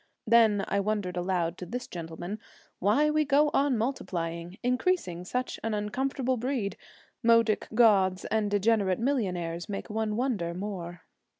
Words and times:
Then 0.25 0.65
I 0.67 0.79
wondered 0.79 1.15
aloud 1.15 1.59
to 1.59 1.65
this 1.67 1.85
gentleman 1.85 2.39
why 2.79 3.11
we 3.11 3.23
go 3.23 3.51
on 3.53 3.77
multiplying 3.77 4.57
increasing 4.63 5.23
such 5.25 5.59
an 5.63 5.75
uncomfortable 5.75 6.37
breed. 6.37 6.75
Modoc 7.21 7.67
gods 7.75 8.25
and 8.25 8.49
degenerate 8.49 8.97
millionaires 8.97 9.69
make 9.69 9.91
one 9.91 10.15
wonder 10.15 10.55
more.' 10.55 11.03